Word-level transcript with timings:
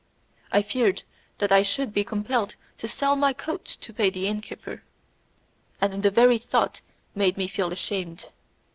I 0.51 0.63
feared 0.63 1.03
that 1.37 1.51
I 1.51 1.61
should 1.61 1.93
be 1.93 2.03
compelled 2.03 2.55
to 2.79 2.87
sell 2.87 3.15
my 3.15 3.33
coat 3.33 3.63
to 3.65 3.93
pay 3.93 4.09
the 4.09 4.25
inn 4.25 4.41
keeper, 4.41 4.81
and 5.79 6.01
the 6.01 6.09
very 6.09 6.39
thought 6.39 6.81
made 7.13 7.37
me 7.37 7.47
feel 7.47 7.71
ashamed. 7.71 8.29